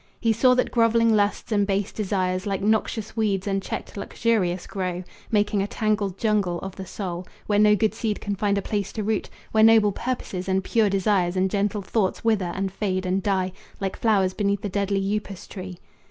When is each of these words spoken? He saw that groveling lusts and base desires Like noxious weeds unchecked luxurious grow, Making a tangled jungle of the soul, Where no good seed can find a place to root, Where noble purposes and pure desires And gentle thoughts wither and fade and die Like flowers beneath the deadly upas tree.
He 0.19 0.33
saw 0.33 0.55
that 0.55 0.71
groveling 0.71 1.15
lusts 1.15 1.51
and 1.51 1.67
base 1.67 1.91
desires 1.91 2.47
Like 2.47 2.63
noxious 2.63 3.15
weeds 3.15 3.45
unchecked 3.45 3.95
luxurious 3.95 4.65
grow, 4.65 5.03
Making 5.29 5.61
a 5.61 5.67
tangled 5.67 6.17
jungle 6.17 6.57
of 6.61 6.75
the 6.75 6.87
soul, 6.87 7.27
Where 7.45 7.59
no 7.59 7.75
good 7.75 7.93
seed 7.93 8.19
can 8.19 8.35
find 8.35 8.57
a 8.57 8.63
place 8.63 8.91
to 8.93 9.03
root, 9.03 9.29
Where 9.51 9.63
noble 9.63 9.91
purposes 9.91 10.49
and 10.49 10.63
pure 10.63 10.89
desires 10.89 11.35
And 11.35 11.51
gentle 11.51 11.83
thoughts 11.83 12.23
wither 12.23 12.51
and 12.55 12.71
fade 12.71 13.05
and 13.05 13.21
die 13.21 13.53
Like 13.79 13.95
flowers 13.95 14.33
beneath 14.33 14.61
the 14.61 14.69
deadly 14.69 14.99
upas 15.15 15.47
tree. 15.47 15.77